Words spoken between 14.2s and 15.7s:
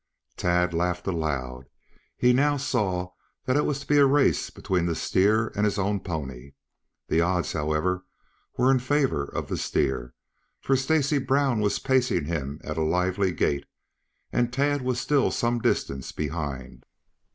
and Tad was still some